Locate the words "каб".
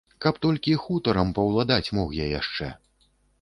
0.25-0.35